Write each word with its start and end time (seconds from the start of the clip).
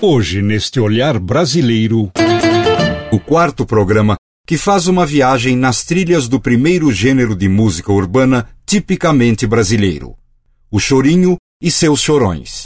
Hoje, 0.00 0.40
neste 0.40 0.78
olhar 0.78 1.18
brasileiro, 1.18 2.12
o 3.10 3.18
quarto 3.18 3.66
programa 3.66 4.14
que 4.46 4.56
faz 4.56 4.86
uma 4.86 5.04
viagem 5.04 5.56
nas 5.56 5.82
trilhas 5.82 6.28
do 6.28 6.38
primeiro 6.38 6.92
gênero 6.92 7.34
de 7.34 7.48
música 7.48 7.92
urbana 7.92 8.48
tipicamente 8.64 9.44
brasileiro, 9.44 10.14
o 10.70 10.78
chorinho 10.78 11.36
e 11.60 11.68
seus 11.68 12.00
chorões. 12.00 12.62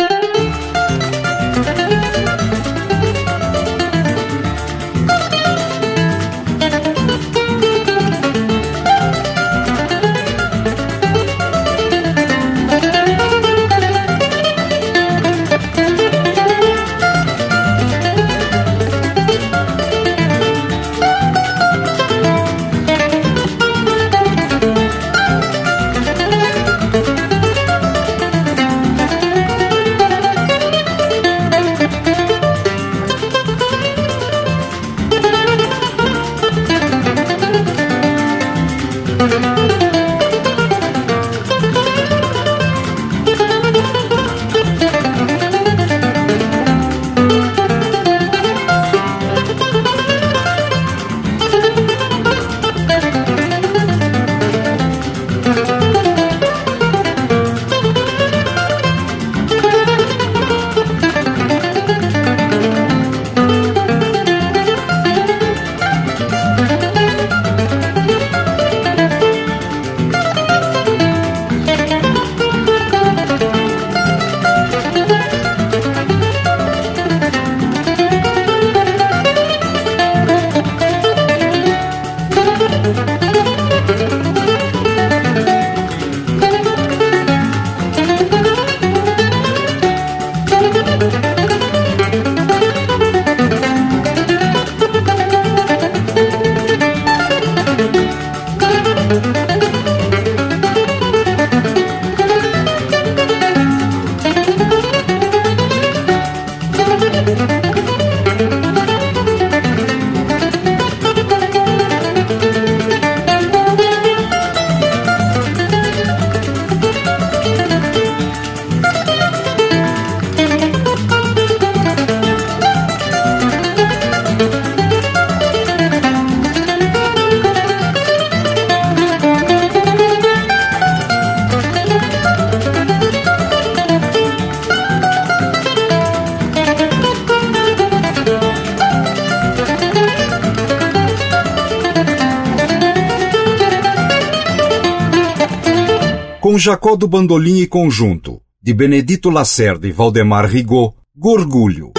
Jacó 146.64 146.94
do 146.94 147.08
Bandolim 147.08 147.56
e 147.56 147.67
Conjunto, 147.67 148.40
de 148.62 148.73
Benedito 148.73 149.31
Lacerda 149.31 149.88
e 149.88 149.90
Valdemar 149.90 150.46
Rigaud, 150.46 150.94
Gorgulho. 151.12 151.90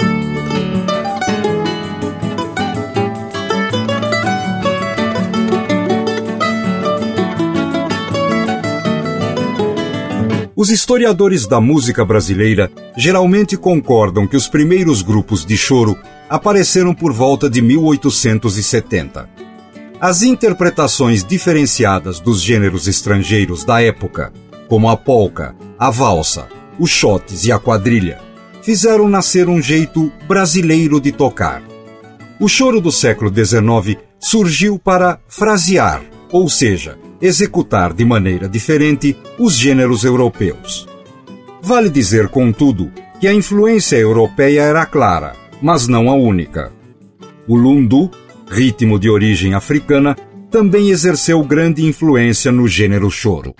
Os 10.56 10.70
historiadores 10.70 11.46
da 11.46 11.60
música 11.60 12.02
brasileira 12.02 12.72
geralmente 12.96 13.58
concordam 13.58 14.26
que 14.26 14.34
os 14.34 14.48
primeiros 14.48 15.02
grupos 15.02 15.44
de 15.44 15.58
choro 15.58 15.94
apareceram 16.26 16.94
por 16.94 17.12
volta 17.12 17.50
de 17.50 17.60
1870. 17.60 19.28
As 20.00 20.22
interpretações 20.22 21.22
diferenciadas 21.22 22.18
dos 22.18 22.40
gêneros 22.40 22.88
estrangeiros 22.88 23.62
da 23.62 23.82
época, 23.82 24.32
como 24.74 24.88
a 24.88 24.96
polca, 24.96 25.54
a 25.78 25.88
valsa, 25.88 26.48
os 26.80 26.90
shotes 26.90 27.44
e 27.44 27.52
a 27.52 27.60
quadrilha, 27.60 28.18
fizeram 28.60 29.08
nascer 29.08 29.48
um 29.48 29.62
jeito 29.62 30.10
brasileiro 30.26 31.00
de 31.00 31.12
tocar. 31.12 31.62
O 32.40 32.48
choro 32.48 32.80
do 32.80 32.90
século 32.90 33.32
XIX 33.32 33.96
surgiu 34.18 34.76
para 34.76 35.20
frasear, 35.28 36.02
ou 36.32 36.48
seja, 36.48 36.98
executar 37.22 37.92
de 37.92 38.04
maneira 38.04 38.48
diferente 38.48 39.16
os 39.38 39.54
gêneros 39.54 40.02
europeus. 40.02 40.88
Vale 41.62 41.88
dizer, 41.88 42.26
contudo, 42.26 42.90
que 43.20 43.28
a 43.28 43.32
influência 43.32 43.94
europeia 43.94 44.62
era 44.62 44.84
clara, 44.84 45.36
mas 45.62 45.86
não 45.86 46.10
a 46.10 46.14
única. 46.14 46.72
O 47.46 47.54
lundu, 47.54 48.10
ritmo 48.50 48.98
de 48.98 49.08
origem 49.08 49.54
africana, 49.54 50.16
também 50.50 50.90
exerceu 50.90 51.44
grande 51.44 51.86
influência 51.86 52.50
no 52.50 52.66
gênero 52.66 53.08
choro. 53.08 53.54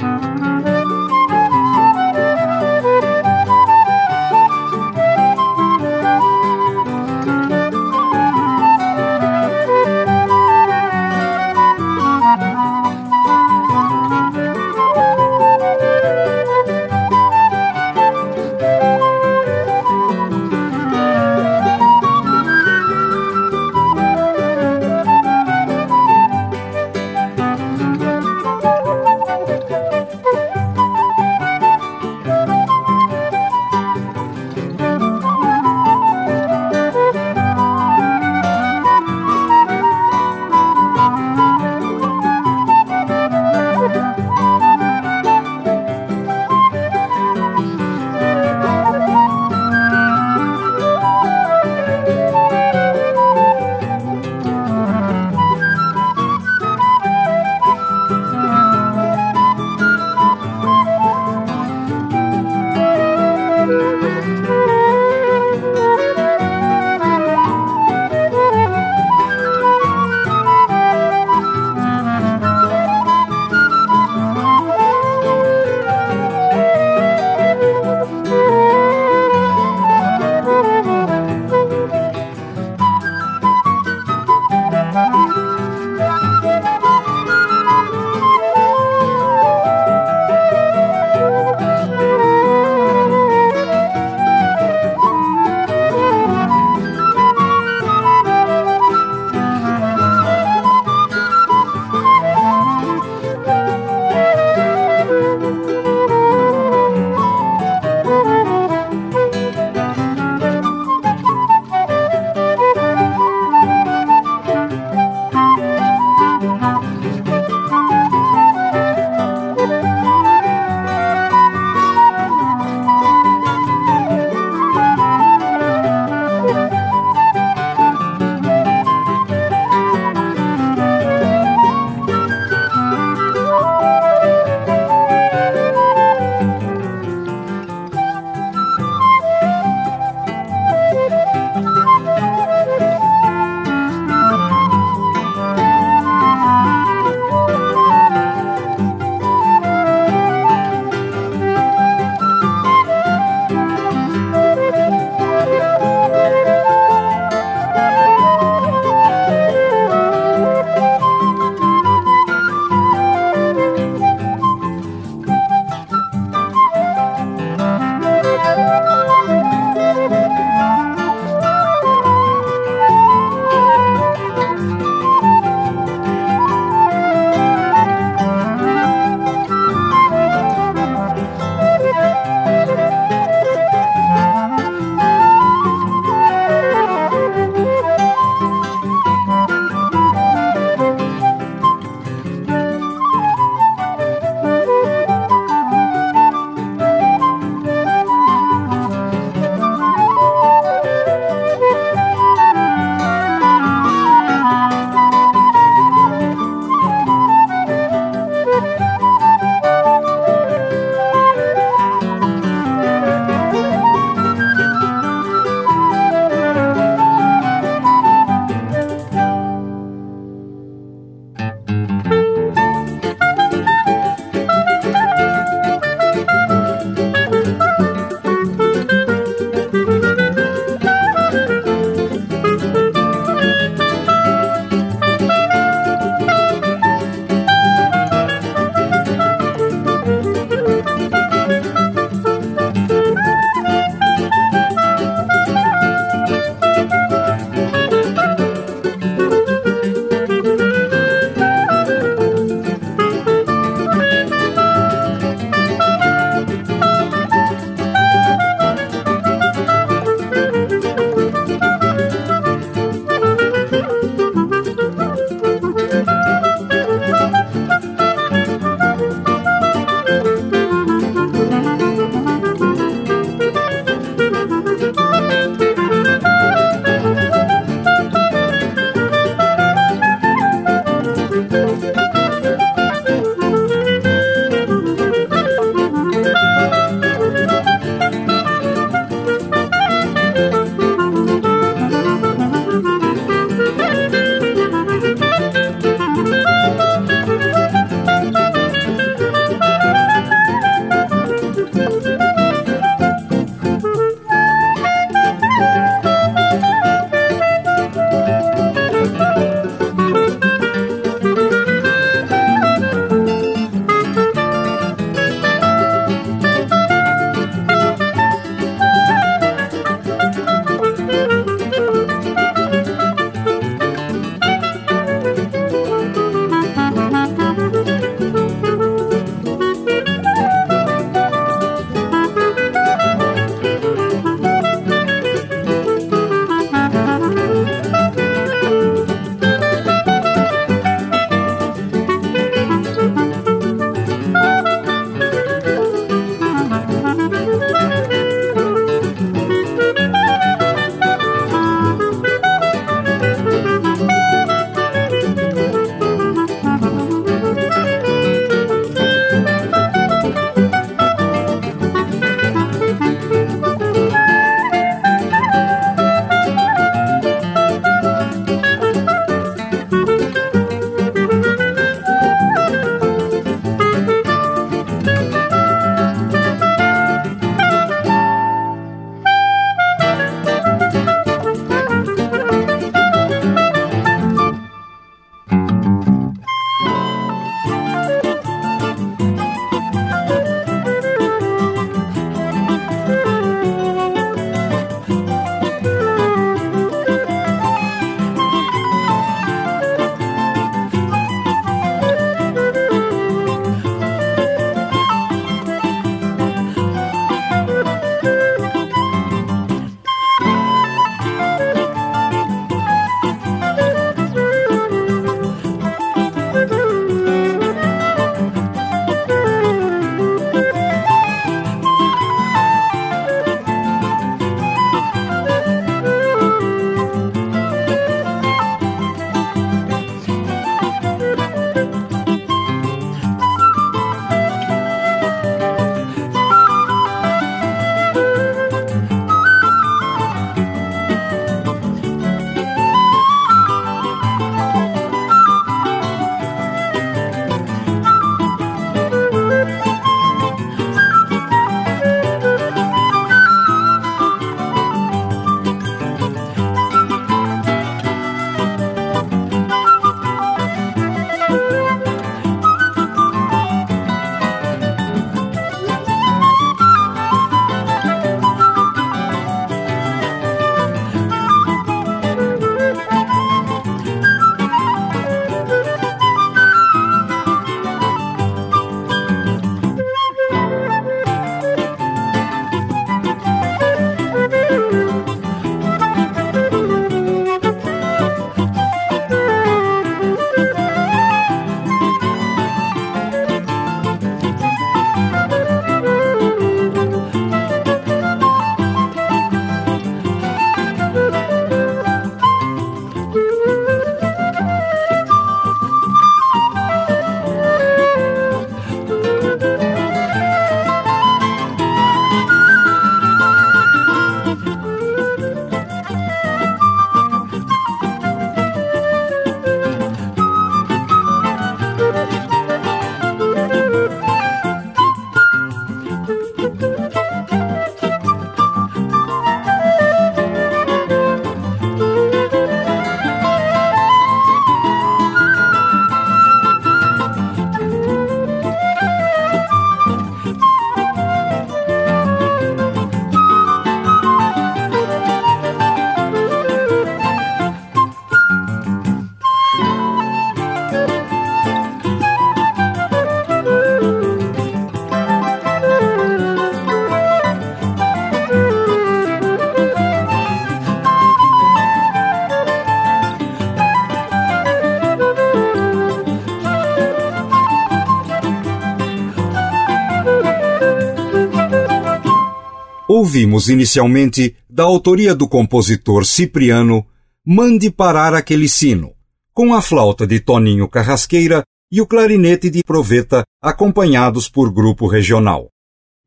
Ouvimos 573.24 573.70
inicialmente, 573.70 574.54
da 574.68 574.82
autoria 574.82 575.34
do 575.34 575.48
compositor 575.48 576.26
Cipriano, 576.26 577.06
Mande 577.42 577.90
Parar 577.90 578.34
Aquele 578.34 578.68
Sino, 578.68 579.14
com 579.54 579.72
a 579.72 579.80
flauta 579.80 580.26
de 580.26 580.40
Toninho 580.40 580.86
Carrasqueira 580.86 581.64
e 581.90 582.02
o 582.02 582.06
clarinete 582.06 582.68
de 582.68 582.82
Proveta, 582.82 583.42
acompanhados 583.62 584.46
por 584.46 584.70
grupo 584.70 585.06
regional. 585.06 585.70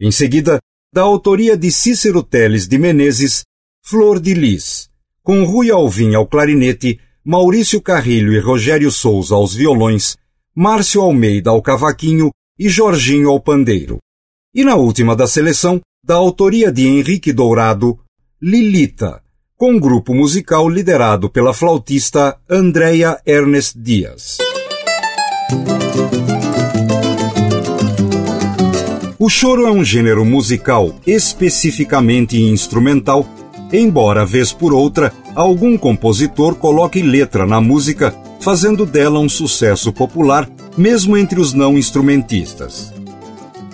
Em 0.01 0.09
seguida, 0.09 0.59
da 0.91 1.03
autoria 1.03 1.55
de 1.55 1.71
Cícero 1.71 2.23
Teles 2.23 2.67
de 2.67 2.79
Menezes, 2.79 3.45
Flor 3.85 4.19
de 4.19 4.33
Lis, 4.33 4.89
com 5.21 5.43
Rui 5.43 5.69
Alvim 5.69 6.15
ao 6.15 6.25
clarinete, 6.25 6.99
Maurício 7.23 7.79
Carrilho 7.79 8.33
e 8.33 8.39
Rogério 8.39 8.89
Souza 8.89 9.35
aos 9.35 9.53
violões, 9.53 10.17
Márcio 10.55 11.01
Almeida 11.01 11.51
ao 11.51 11.61
cavaquinho 11.61 12.31
e 12.57 12.67
Jorginho 12.67 13.29
ao 13.29 13.39
pandeiro. 13.39 13.99
E 14.51 14.63
na 14.63 14.75
última 14.75 15.15
da 15.15 15.27
seleção, 15.27 15.79
da 16.07 16.15
autoria 16.15 16.71
de 16.71 16.87
Henrique 16.87 17.33
Dourado, 17.33 17.99
Lilita, 18.41 19.21
com 19.57 19.73
um 19.73 19.79
grupo 19.79 20.13
musical 20.13 20.69
liderado 20.69 21.29
pela 21.29 21.53
flautista 21.53 22.37
Andrea 22.49 23.19
Ernest 23.25 23.77
Dias. 23.77 24.37
O 29.19 29.27
choro 29.27 29.67
é 29.67 29.69
um 29.71 29.83
gênero 29.83 30.23
musical 30.23 30.95
especificamente 31.05 32.41
instrumental, 32.41 33.27
embora 33.73 34.25
vez 34.25 34.53
por 34.53 34.71
outra 34.71 35.11
algum 35.35 35.77
compositor 35.77 36.55
coloque 36.55 37.01
letra 37.01 37.45
na 37.45 37.59
música, 37.59 38.15
fazendo 38.39 38.85
dela 38.85 39.19
um 39.19 39.27
sucesso 39.27 39.91
popular 39.91 40.49
mesmo 40.77 41.17
entre 41.17 41.37
os 41.37 41.51
não 41.51 41.77
instrumentistas. 41.77 42.93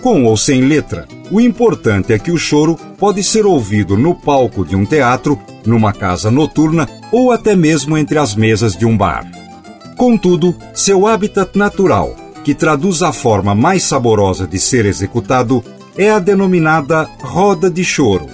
Com 0.02 0.24
ou 0.24 0.36
sem 0.36 0.62
letra, 0.62 1.06
o 1.34 1.40
importante 1.40 2.12
é 2.12 2.18
que 2.18 2.30
o 2.30 2.38
choro 2.38 2.76
pode 2.96 3.20
ser 3.24 3.44
ouvido 3.44 3.96
no 3.96 4.14
palco 4.14 4.64
de 4.64 4.76
um 4.76 4.86
teatro, 4.86 5.36
numa 5.66 5.92
casa 5.92 6.30
noturna 6.30 6.88
ou 7.10 7.32
até 7.32 7.56
mesmo 7.56 7.98
entre 7.98 8.18
as 8.18 8.36
mesas 8.36 8.76
de 8.76 8.86
um 8.86 8.96
bar. 8.96 9.28
Contudo, 9.96 10.54
seu 10.72 11.08
habitat 11.08 11.58
natural, 11.58 12.14
que 12.44 12.54
traduz 12.54 13.02
a 13.02 13.12
forma 13.12 13.52
mais 13.52 13.82
saborosa 13.82 14.46
de 14.46 14.60
ser 14.60 14.86
executado, 14.86 15.60
é 15.98 16.08
a 16.08 16.20
denominada 16.20 17.02
roda 17.20 17.68
de 17.68 17.82
choro, 17.82 18.28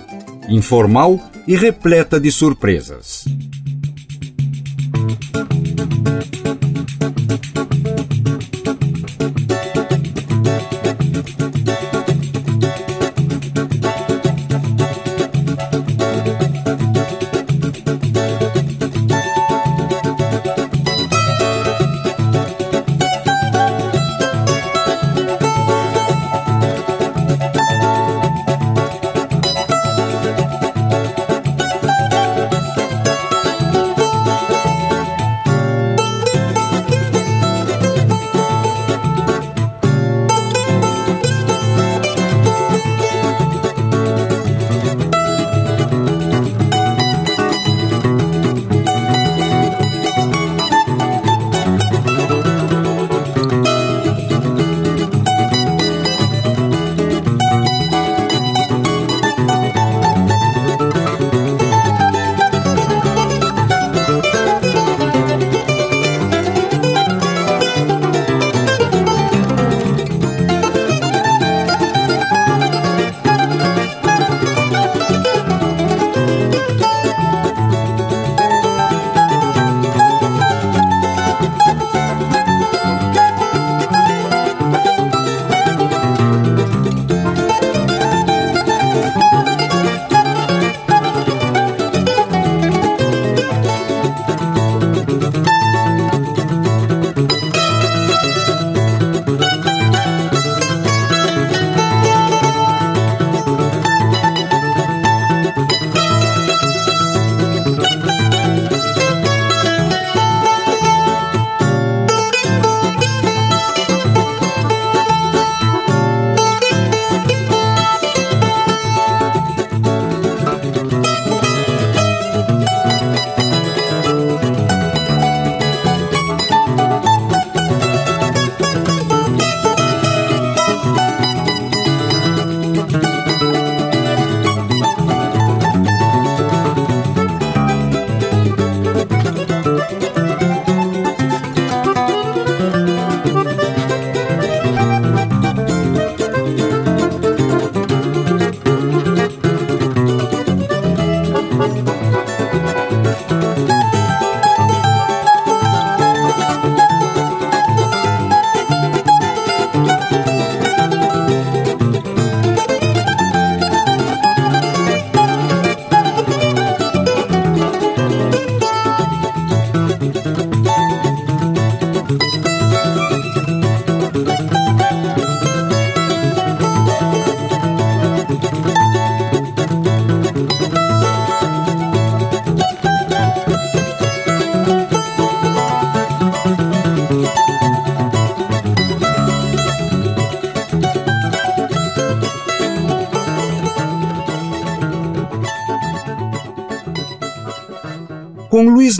informal 0.47 1.19
e 1.49 1.57
repleta 1.57 2.21
de 2.21 2.31
surpresas. 2.31 3.25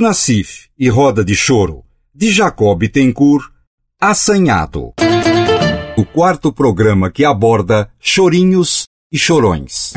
Nassif 0.01 0.69
e 0.79 0.89
Roda 0.89 1.25
de 1.25 1.35
Choro, 1.35 1.85
de 2.15 2.31
Jacob 2.31 2.89
Tencourt, 2.89 3.51
Assanhado. 4.01 4.95
O 5.97 6.05
quarto 6.05 6.53
programa 6.53 7.11
que 7.11 7.25
aborda 7.25 7.91
chorinhos 8.01 8.85
e 9.13 9.19
chorões. 9.19 9.93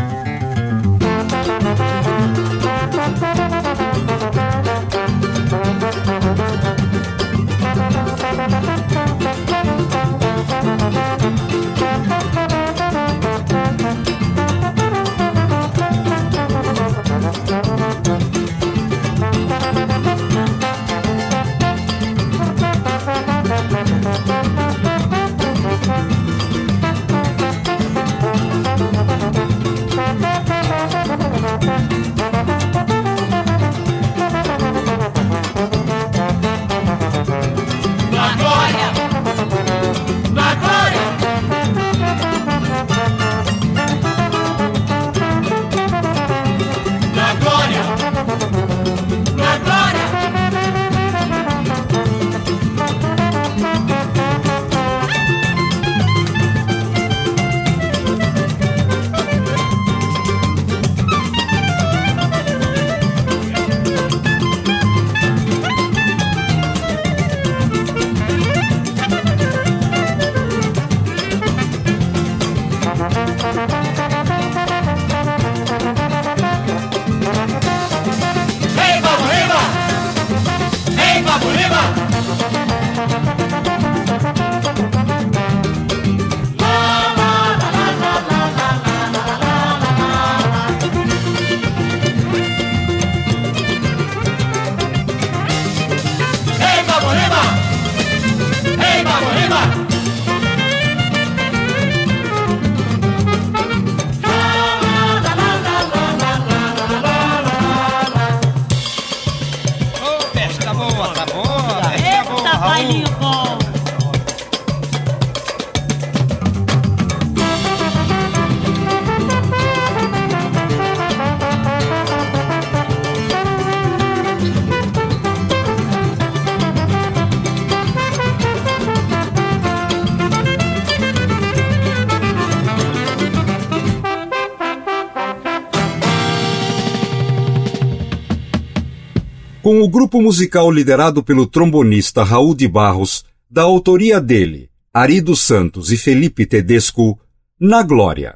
Grupo 139.93 140.19
musical 140.19 140.71
liderado 140.71 141.23
pelo 141.23 141.45
trombonista 141.45 142.23
Raul 142.23 142.55
de 142.55 142.67
Barros, 142.67 143.23
da 143.47 143.61
autoria 143.61 144.19
dele, 144.19 144.67
Arido 144.91 145.35
Santos 145.35 145.91
e 145.91 145.97
Felipe 145.97 146.47
Tedesco, 146.47 147.19
Na 147.59 147.83
Glória. 147.83 148.35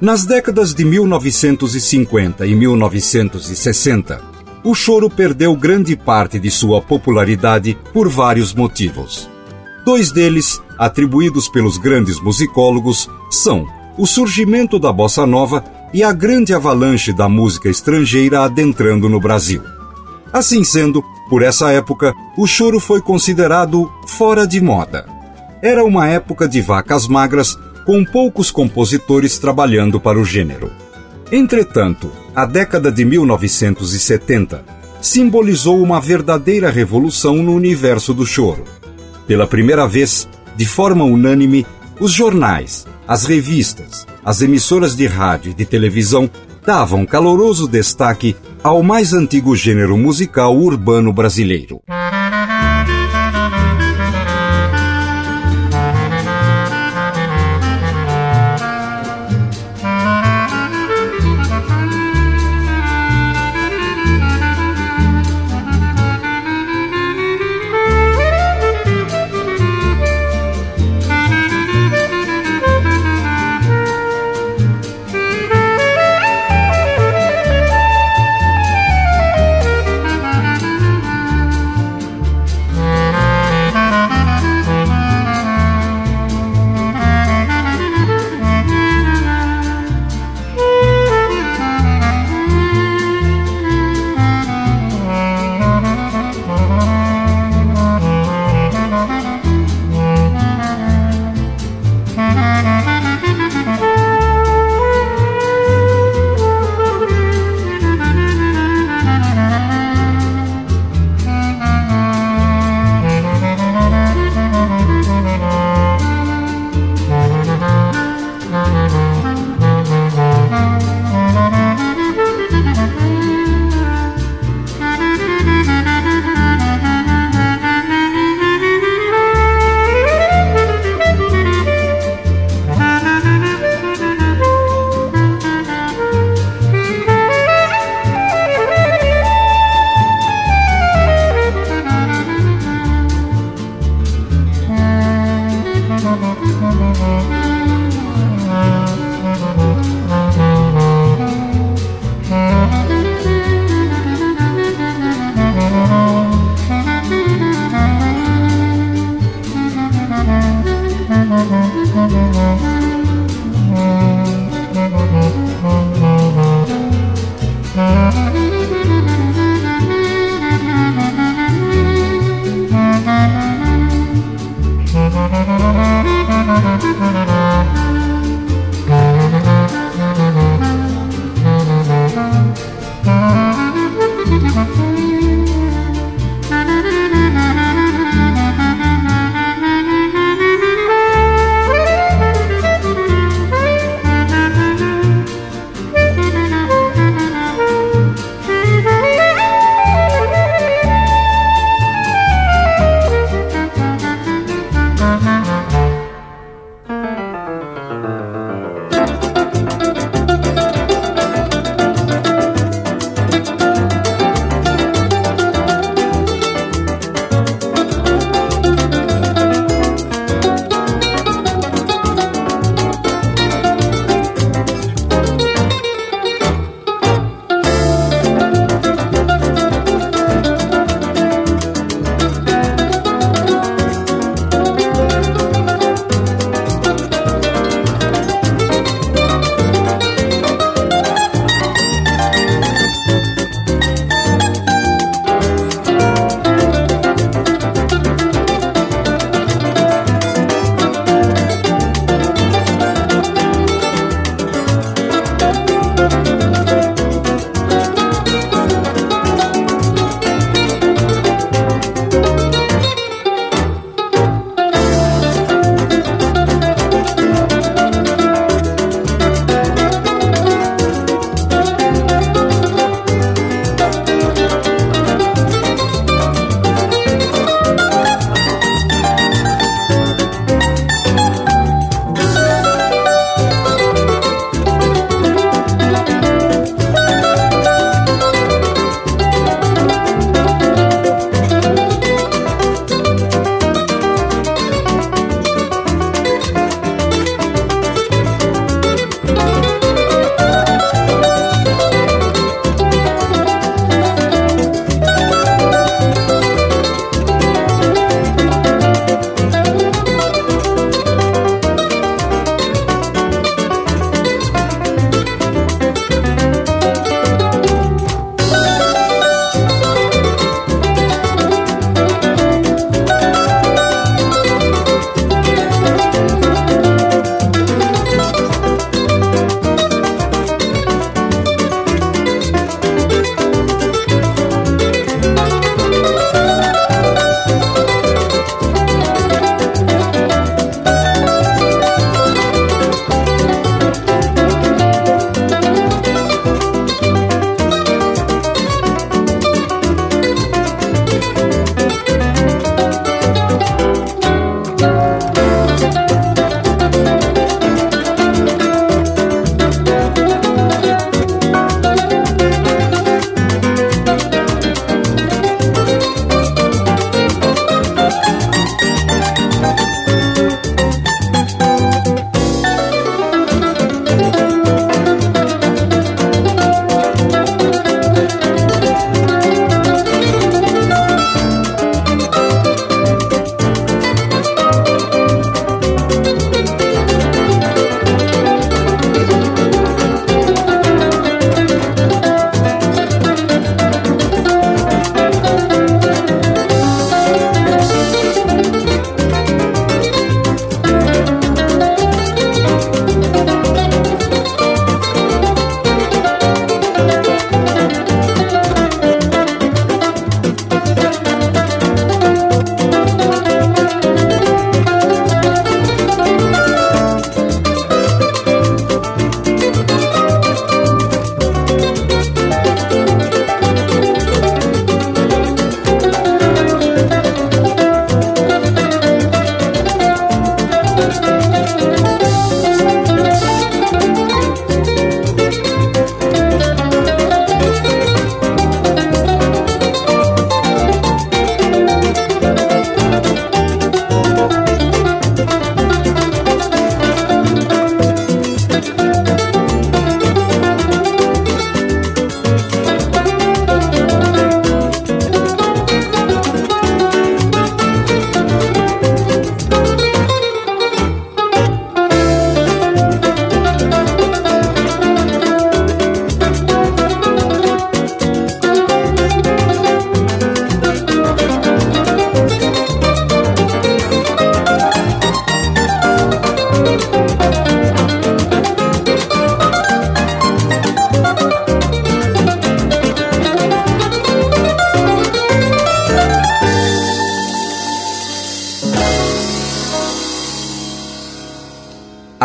Nas 0.00 0.24
décadas 0.24 0.72
de 0.72 0.86
1950 0.86 2.46
e 2.46 2.54
1960, 2.54 4.22
o 4.64 4.74
choro 4.74 5.10
perdeu 5.10 5.54
grande 5.54 5.94
parte 5.94 6.38
de 6.38 6.50
sua 6.50 6.80
popularidade 6.80 7.76
por 7.92 8.08
vários 8.08 8.54
motivos. 8.54 9.28
Dois 9.84 10.10
deles, 10.10 10.62
atribuídos 10.80 11.46
pelos 11.46 11.76
grandes 11.76 12.18
musicólogos, 12.18 13.06
são 13.30 13.66
o 13.98 14.06
surgimento 14.06 14.78
da 14.78 14.90
bossa 14.90 15.26
nova 15.26 15.62
e 15.92 16.02
a 16.02 16.10
grande 16.10 16.54
avalanche 16.54 17.12
da 17.12 17.28
música 17.28 17.68
estrangeira 17.68 18.40
adentrando 18.40 19.06
no 19.06 19.20
Brasil. 19.20 19.62
Assim 20.32 20.64
sendo, 20.64 21.04
por 21.28 21.42
essa 21.42 21.70
época, 21.70 22.14
o 22.34 22.46
choro 22.46 22.80
foi 22.80 23.02
considerado 23.02 23.92
fora 24.06 24.46
de 24.46 24.58
moda. 24.58 25.06
Era 25.60 25.84
uma 25.84 26.08
época 26.08 26.48
de 26.48 26.62
vacas 26.62 27.06
magras, 27.06 27.58
com 27.84 28.02
poucos 28.02 28.50
compositores 28.50 29.38
trabalhando 29.38 30.00
para 30.00 30.18
o 30.18 30.24
gênero. 30.24 30.70
Entretanto, 31.30 32.10
a 32.34 32.46
década 32.46 32.90
de 32.90 33.04
1970 33.04 34.64
simbolizou 35.02 35.82
uma 35.82 36.00
verdadeira 36.00 36.70
revolução 36.70 37.36
no 37.36 37.54
universo 37.54 38.14
do 38.14 38.24
choro. 38.24 38.64
Pela 39.26 39.46
primeira 39.46 39.86
vez, 39.86 40.28
de 40.60 40.66
forma 40.66 41.06
unânime, 41.06 41.66
os 41.98 42.12
jornais, 42.12 42.86
as 43.08 43.24
revistas, 43.24 44.06
as 44.22 44.42
emissoras 44.42 44.94
de 44.94 45.06
rádio 45.06 45.52
e 45.52 45.54
de 45.54 45.64
televisão 45.64 46.28
davam 46.66 47.06
caloroso 47.06 47.66
destaque 47.66 48.36
ao 48.62 48.82
mais 48.82 49.14
antigo 49.14 49.56
gênero 49.56 49.96
musical 49.96 50.54
urbano 50.54 51.14
brasileiro. 51.14 51.80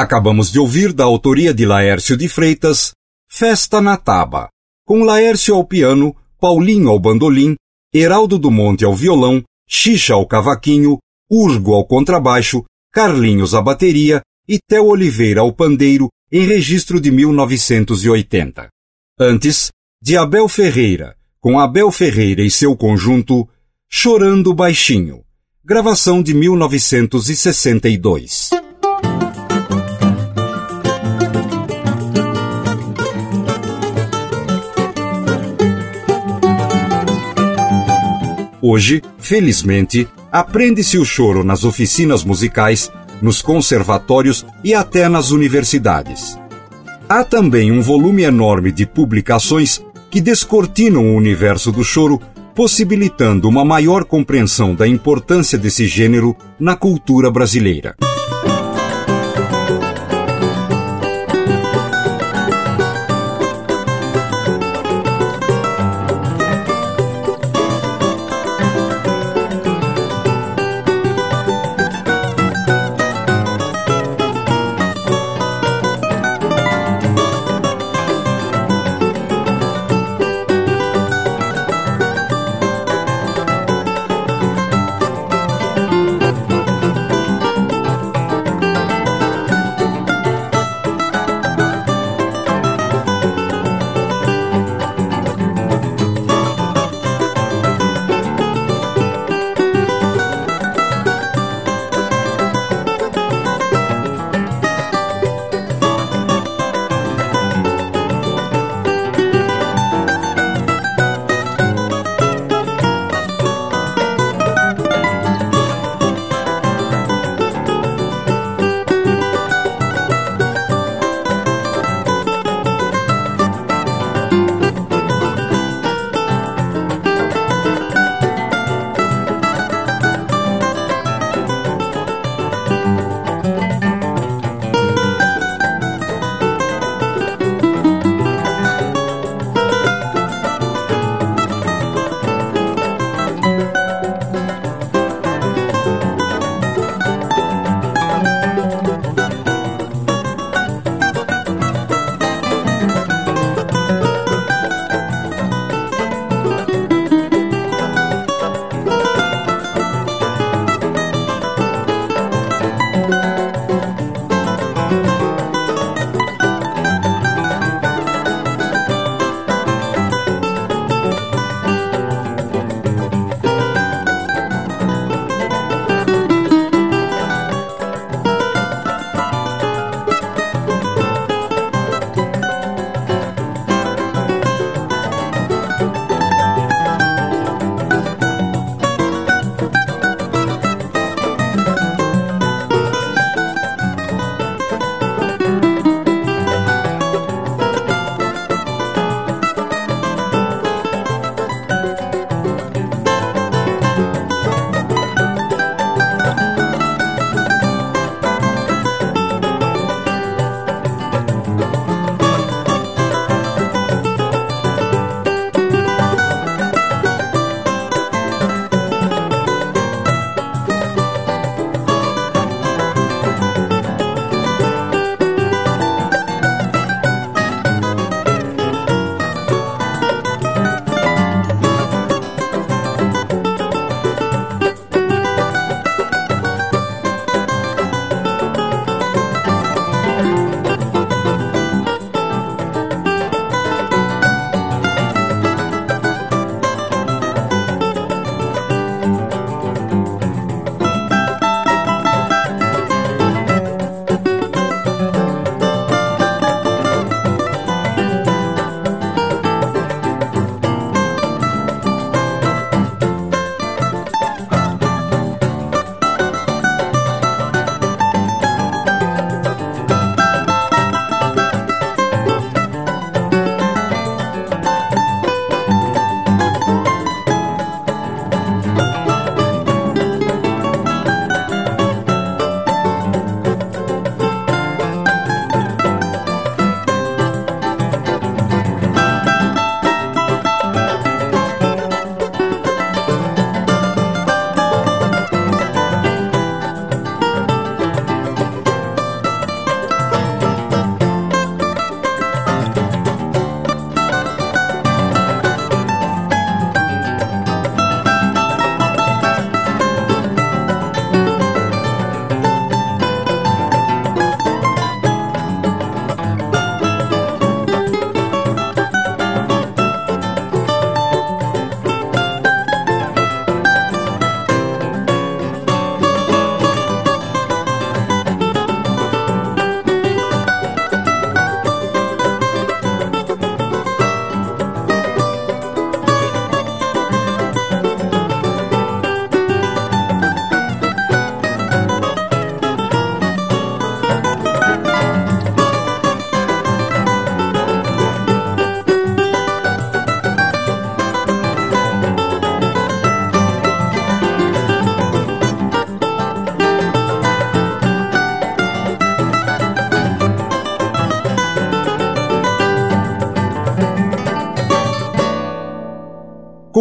Acabamos 0.06 0.52
de 0.52 0.60
ouvir 0.60 0.94
da 0.94 1.04
autoria 1.04 1.52
de 1.52 1.66
Laércio 1.66 2.16
de 2.16 2.30
Freitas, 2.30 2.92
Festa 3.28 3.82
na 3.82 3.98
Taba, 3.98 4.50
com 4.86 5.04
Laércio 5.04 5.56
ao 5.56 5.66
piano, 5.66 6.16
Paulinho 6.40 6.90
ao 6.90 7.00
bandolim, 7.00 7.56
Heraldo 7.92 8.38
do 8.38 8.52
Monte 8.52 8.86
ao 8.86 8.94
violão, 8.94 9.44
Xixa 9.68 10.14
ao 10.14 10.28
cavaquinho, 10.28 11.00
Urgo 11.28 11.74
ao 11.74 11.88
contrabaixo, 11.88 12.64
Carlinhos 12.94 13.56
à 13.56 13.64
bateria 13.64 14.22
e 14.48 14.60
Theo 14.60 14.86
Oliveira 14.86 15.42
ao 15.42 15.52
pandeiro 15.52 16.08
em 16.32 16.46
registro 16.46 17.02
de 17.02 17.10
1980. 17.10 18.70
Antes, 19.20 19.72
de 20.00 20.16
Abel 20.16 20.48
Ferreira, 20.48 21.16
com 21.42 21.60
Abel 21.60 21.92
Ferreira 21.92 22.44
e 22.44 22.52
seu 22.52 22.78
conjunto, 22.78 23.50
Chorando 23.90 24.54
Baixinho, 24.54 25.24
gravação 25.64 26.22
de 26.22 26.36
1962. 26.36 28.52
Hoje, 38.68 39.00
felizmente, 39.20 40.08
aprende-se 40.32 40.98
o 40.98 41.06
choro 41.06 41.44
nas 41.44 41.64
oficinas 41.64 42.24
musicais, 42.24 42.92
nos 43.22 43.40
conservatórios 43.40 44.44
e 44.64 44.74
até 44.74 45.08
nas 45.08 45.30
universidades. 45.30 46.36
Há 47.08 47.24
também 47.24 47.72
um 47.72 47.80
volume 47.80 48.24
enorme 48.24 48.72
de 48.72 48.84
publicações 48.88 49.86
que 50.10 50.20
descortinam 50.20 51.06
o 51.06 51.16
universo 51.16 51.72
do 51.72 51.84
choro, 51.84 52.20
possibilitando 52.56 53.48
uma 53.48 53.64
maior 53.64 54.04
compreensão 54.04 54.74
da 54.74 54.88
importância 54.88 55.60
desse 55.60 55.86
gênero 55.86 56.36
na 56.60 56.76
cultura 56.76 57.30
brasileira. 57.30 57.96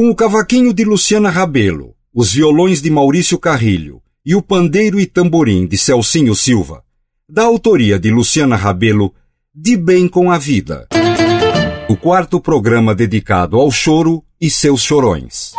Com 0.04 0.10
o 0.10 0.14
cavaquinho 0.14 0.74
de 0.74 0.84
Luciana 0.84 1.30
Rabelo, 1.30 1.94
os 2.12 2.30
violões 2.30 2.82
de 2.82 2.90
Maurício 2.90 3.38
Carrilho 3.38 4.02
e 4.22 4.34
o 4.34 4.42
pandeiro 4.42 5.00
e 5.00 5.06
tamborim 5.06 5.66
de 5.66 5.78
Celcinho 5.78 6.34
Silva, 6.34 6.84
da 7.26 7.44
autoria 7.44 7.98
de 7.98 8.10
Luciana 8.10 8.54
Rabelo, 8.54 9.14
De 9.54 9.78
Bem 9.78 10.06
com 10.06 10.30
a 10.30 10.36
Vida. 10.36 10.86
O 11.88 11.96
quarto 11.96 12.38
programa 12.38 12.94
dedicado 12.94 13.58
ao 13.58 13.70
choro 13.70 14.22
e 14.38 14.50
seus 14.50 14.82
chorões. 14.82 15.54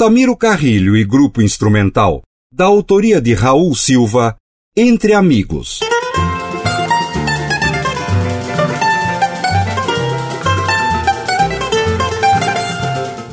Altamiro 0.00 0.36
Carrilho 0.36 0.96
e 0.96 1.02
grupo 1.02 1.42
instrumental, 1.42 2.22
da 2.54 2.66
autoria 2.66 3.20
de 3.20 3.34
Raul 3.34 3.74
Silva, 3.74 4.36
Entre 4.76 5.12
Amigos. 5.12 5.80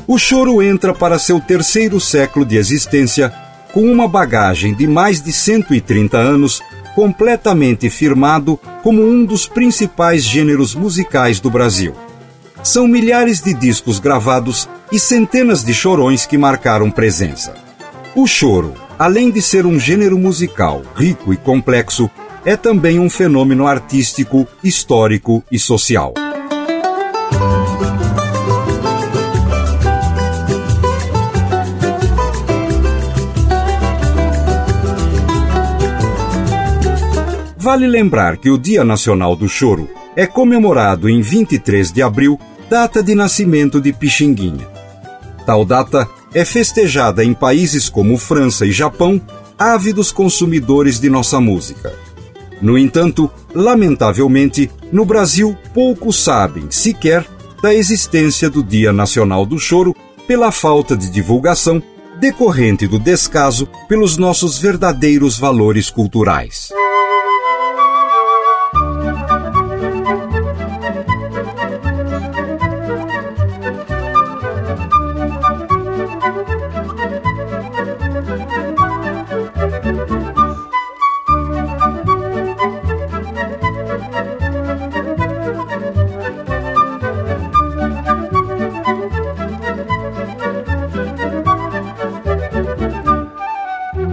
O 0.08 0.18
choro 0.18 0.60
entra 0.64 0.92
para 0.92 1.20
seu 1.20 1.40
terceiro 1.40 2.02
século 2.02 2.44
de 2.44 2.58
existência 2.58 3.32
com 3.72 3.84
uma 3.84 4.08
bagagem 4.08 4.74
de 4.74 4.88
mais 4.88 5.22
de 5.22 5.32
130 5.32 6.18
anos, 6.18 6.64
completamente 6.96 7.92
firmado 7.92 8.60
como 8.82 9.04
um 9.04 9.24
dos 9.24 9.46
principais 9.46 10.24
gêneros 10.24 10.74
musicais 10.74 11.40
do 11.40 11.52
Brasil. 11.52 11.94
São 12.66 12.88
milhares 12.88 13.42
de 13.42 13.54
discos 13.54 14.00
gravados 14.00 14.68
e 14.92 15.00
centenas 15.00 15.64
de 15.64 15.72
chorões 15.72 16.26
que 16.26 16.36
marcaram 16.36 16.90
presença. 16.90 17.54
O 18.16 18.26
choro, 18.26 18.74
além 18.98 19.30
de 19.30 19.40
ser 19.40 19.68
um 19.68 19.80
gênero 19.80 20.18
musical 20.18 20.82
rico 20.96 21.32
e 21.32 21.38
complexo, 21.38 22.10
é 22.44 22.58
também 22.58 22.98
um 23.00 23.08
fenômeno 23.08 23.68
artístico, 23.68 24.48
histórico 24.64 25.44
e 25.52 25.60
social. 25.60 26.16
Vale 37.56 37.86
lembrar 37.86 38.38
que 38.38 38.50
o 38.50 38.58
Dia 38.58 38.84
Nacional 38.84 39.36
do 39.36 39.48
Choro 39.48 39.88
é 40.16 40.26
comemorado 40.26 41.08
em 41.08 41.22
23 41.22 41.92
de 41.92 42.02
abril, 42.02 42.40
data 42.70 43.04
de 43.04 43.14
nascimento 43.14 43.80
de 43.80 43.94
Pixinguinha. 43.94 44.68
Tal 45.46 45.64
data 45.64 46.08
é 46.34 46.44
festejada 46.44 47.24
em 47.24 47.34
países 47.34 47.88
como 47.88 48.18
França 48.18 48.66
e 48.66 48.72
Japão, 48.72 49.22
ávidos 49.58 50.12
consumidores 50.12 51.00
de 51.00 51.10
nossa 51.10 51.40
música. 51.40 51.94
No 52.62 52.78
entanto, 52.78 53.30
lamentavelmente, 53.54 54.70
no 54.92 55.06
Brasil 55.06 55.56
poucos 55.74 56.22
sabem 56.24 56.72
sequer 56.72 57.26
da 57.62 57.74
existência 57.74 58.50
do 58.50 58.64
Dia 58.64 58.92
Nacional 58.92 59.46
do 59.46 59.60
Choro 59.60 59.96
pela 60.28 60.52
falta 60.52 60.98
de 60.98 61.10
divulgação 61.10 61.82
decorrente 62.20 62.88
do 62.88 62.98
descaso 62.98 63.68
pelos 63.88 64.18
nossos 64.18 64.58
verdadeiros 64.58 65.38
valores 65.38 65.90
culturais. 65.90 66.70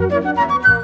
감사합니다. 0.09 0.82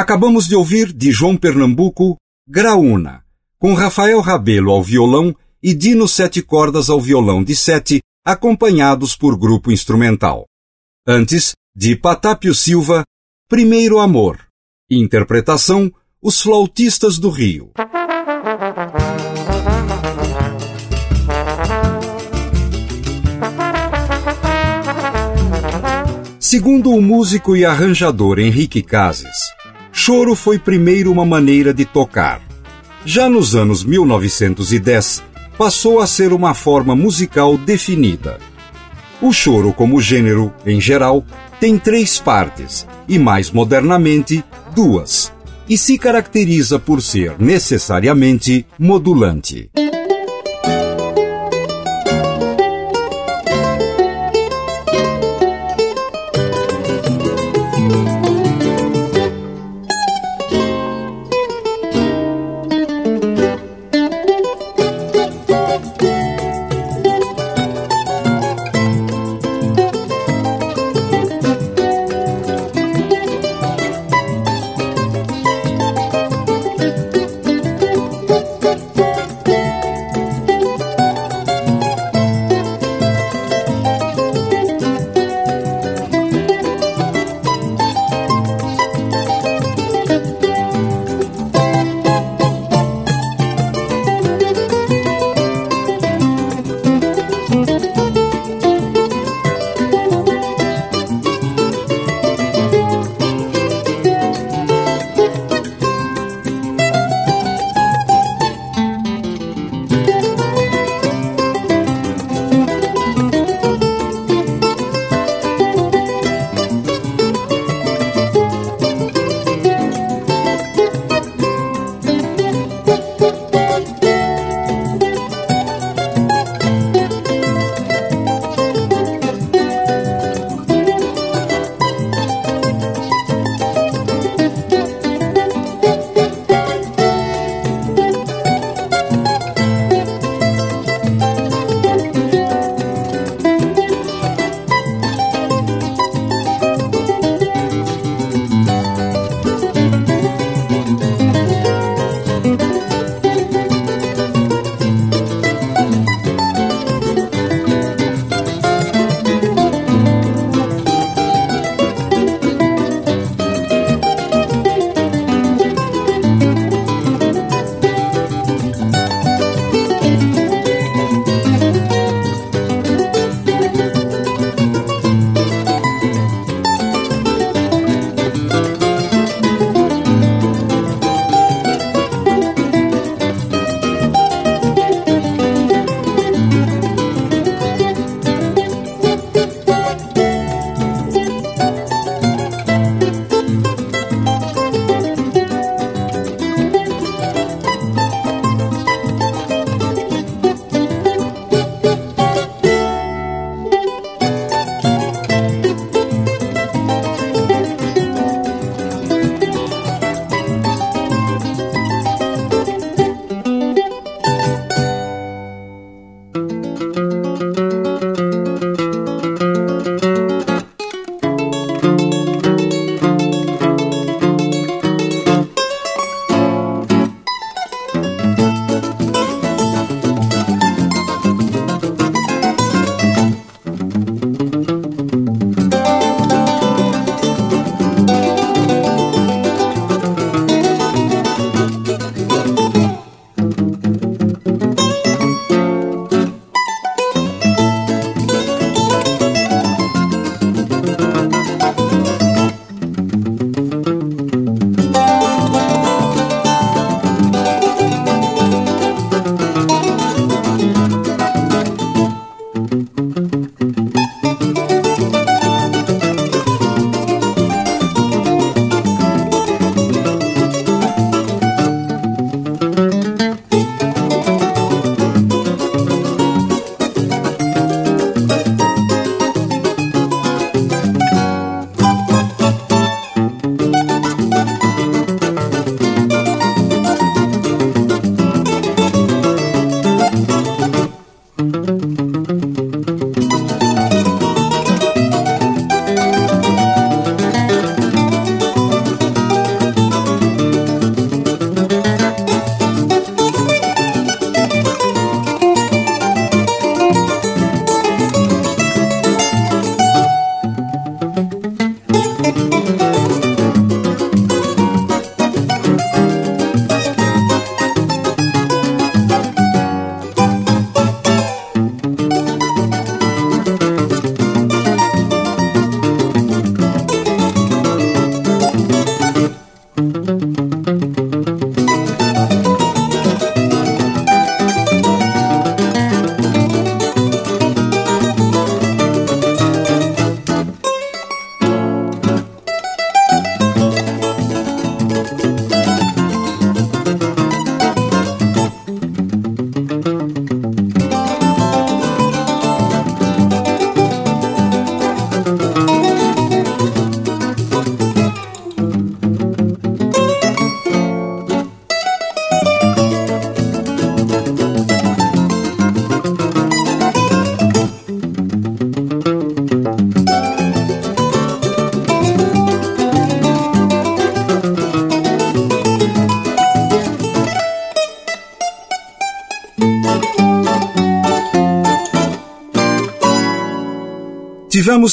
Acabamos 0.00 0.48
de 0.48 0.56
ouvir 0.56 0.94
de 0.94 1.12
João 1.12 1.36
Pernambuco 1.36 2.16
Graúna, 2.48 3.22
com 3.58 3.74
Rafael 3.74 4.18
Rabelo 4.22 4.70
ao 4.70 4.82
violão 4.82 5.36
e 5.62 5.74
Dino 5.74 6.08
Sete 6.08 6.40
Cordas 6.40 6.88
ao 6.88 6.98
violão 6.98 7.44
de 7.44 7.54
sete, 7.54 8.00
acompanhados 8.24 9.14
por 9.14 9.36
grupo 9.36 9.70
instrumental. 9.70 10.46
Antes, 11.06 11.52
de 11.76 11.94
Patápio 11.94 12.54
Silva, 12.54 13.04
Primeiro 13.46 13.98
Amor. 13.98 14.38
Interpretação, 14.90 15.92
Os 16.22 16.40
Flautistas 16.40 17.18
do 17.18 17.28
Rio. 17.28 17.70
Segundo 26.38 26.90
o 26.90 27.02
músico 27.02 27.54
e 27.54 27.66
arranjador 27.66 28.38
Henrique 28.38 28.82
Cases, 28.82 29.59
choro 29.92 30.34
foi 30.34 30.58
primeiro 30.58 31.10
uma 31.10 31.24
maneira 31.24 31.72
de 31.72 31.84
tocar. 31.84 32.40
Já 33.04 33.28
nos 33.28 33.54
anos 33.54 33.82
1910, 33.82 35.22
passou 35.56 36.00
a 36.00 36.06
ser 36.06 36.32
uma 36.32 36.54
forma 36.54 36.94
musical 36.94 37.56
definida. 37.56 38.38
O 39.20 39.32
choro, 39.32 39.72
como 39.72 40.00
gênero, 40.00 40.52
em 40.64 40.80
geral, 40.80 41.24
tem 41.58 41.78
três 41.78 42.18
partes 42.18 42.86
e, 43.06 43.18
mais 43.18 43.50
modernamente, 43.50 44.42
duas, 44.74 45.32
e 45.68 45.76
se 45.76 45.98
caracteriza 45.98 46.78
por 46.78 47.02
ser 47.02 47.34
necessariamente 47.38 48.66
modulante. 48.78 49.70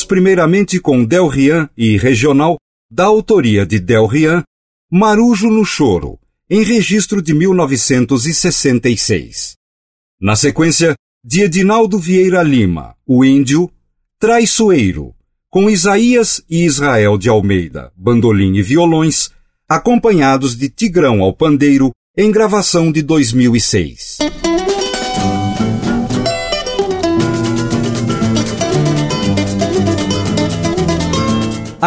Primeiramente 0.04 0.80
com 0.80 1.06
Del 1.06 1.28
Rian 1.28 1.70
e 1.78 1.98
Regional, 1.98 2.58
da 2.90 3.04
autoria 3.06 3.66
de 3.66 3.80
Del 3.80 4.06
Rian, 4.06 4.44
Marujo 4.92 5.50
no 5.50 5.66
Choro, 5.66 6.20
em 6.50 6.64
registro 6.64 7.22
de 7.22 7.34
1966. 7.34 9.56
Na 10.20 10.36
sequência, 10.36 10.96
de 11.24 11.44
Edinaldo 11.44 12.00
Vieira 12.00 12.42
Lima, 12.42 12.96
O 13.06 13.24
Índio, 13.26 13.70
Traiçoeiro, 14.20 15.14
com 15.50 15.70
Isaías 15.70 16.42
e 16.50 16.64
Israel 16.64 17.18
de 17.18 17.30
Almeida, 17.30 17.92
bandolim 17.96 18.56
e 18.56 18.62
violões, 18.62 19.30
acompanhados 19.68 20.56
de 20.56 20.70
Tigrão 20.70 21.22
ao 21.22 21.34
pandeiro, 21.34 21.92
em 22.18 22.32
gravação 22.32 22.92
de 22.92 23.02
2006. 23.02 24.18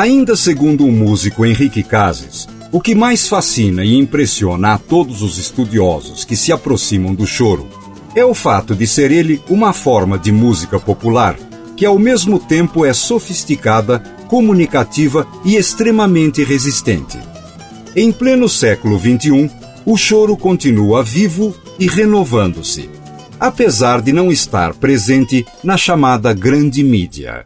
Ainda 0.01 0.35
segundo 0.35 0.87
o 0.87 0.91
músico 0.91 1.45
Henrique 1.45 1.83
Cases, 1.83 2.49
o 2.73 2.81
que 2.81 2.95
mais 2.95 3.29
fascina 3.29 3.85
e 3.85 3.95
impressiona 3.99 4.73
a 4.73 4.79
todos 4.79 5.21
os 5.21 5.37
estudiosos 5.37 6.25
que 6.25 6.35
se 6.35 6.51
aproximam 6.51 7.15
do 7.15 7.27
choro 7.27 7.69
é 8.17 8.25
o 8.25 8.33
fato 8.33 8.75
de 8.75 8.87
ser 8.87 9.13
ele 9.13 9.43
uma 9.51 9.75
forma 9.75 10.19
de 10.19 10.33
música 10.33 10.81
popular 10.81 11.37
que 11.77 11.85
ao 11.85 11.99
mesmo 11.99 12.39
tempo 12.39 12.87
é 12.87 12.95
sofisticada, 12.95 13.99
comunicativa 14.27 15.27
e 15.45 15.57
extremamente 15.57 16.43
resistente. 16.43 17.19
Em 17.95 18.11
pleno 18.11 18.49
século 18.49 18.99
XXI, 18.99 19.51
o 19.85 19.99
choro 19.99 20.35
continua 20.35 21.05
vivo 21.05 21.55
e 21.79 21.87
renovando-se, 21.87 22.89
apesar 23.39 24.01
de 24.01 24.15
não 24.15 24.33
estar 24.33 24.73
presente 24.73 25.45
na 25.63 25.77
chamada 25.77 26.33
grande 26.33 26.83
mídia. 26.83 27.45